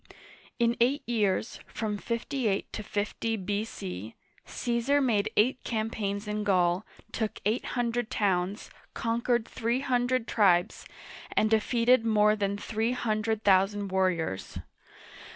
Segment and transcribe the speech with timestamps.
[0.57, 4.15] In eight years— from 58 to 50 B.C.
[4.47, 10.27] ^ Caesar made eight campaigns in Gaul, took eight hundred towns, con quered three hundred
[10.27, 10.87] tribes,
[11.37, 14.57] and defeated more than three hundred thousand warriors.